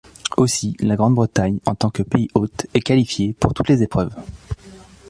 [0.35, 4.15] Aussi, la Grande-Bretagne en tant que pays hôte est qualifiée pour toutes les épreuves.